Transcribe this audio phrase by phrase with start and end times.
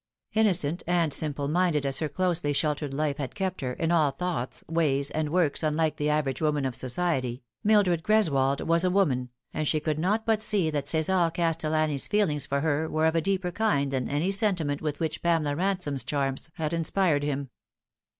[0.33, 3.69] Innocent and simple minded as her closely sheltered life had 202 Th Fatal Three.
[3.69, 8.01] kept her, in all thoughts, ways, and works unlike the average woman of society, Mildred
[8.01, 12.61] Greswold was a woman, and she could not but see that C6sar Castellani's feelings for
[12.61, 16.49] her were of a deeper kind than any sentiment with which Pamela Ran some's charms
[16.55, 17.51] had inspired him.